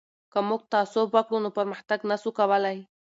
که 0.31 0.39
موږ 0.47 0.61
تعصب 0.71 1.07
وکړو 1.11 1.37
نو 1.43 1.49
پرمختګ 1.57 1.99
نه 2.09 2.15
سو 2.21 2.29
کولای. 2.39 2.77